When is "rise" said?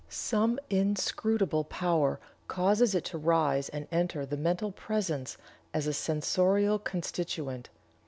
3.19-3.69